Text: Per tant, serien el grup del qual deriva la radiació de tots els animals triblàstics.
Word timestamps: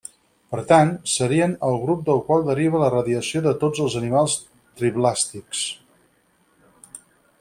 Per 0.53 0.59
tant, 0.69 0.93
serien 1.15 1.51
el 1.67 1.77
grup 1.83 2.01
del 2.07 2.23
qual 2.29 2.47
deriva 2.49 2.81
la 2.85 2.89
radiació 2.95 3.43
de 3.49 3.53
tots 3.65 3.83
els 3.85 3.99
animals 4.01 4.39
triblàstics. 4.81 5.63